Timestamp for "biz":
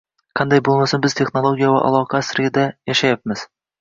1.03-1.15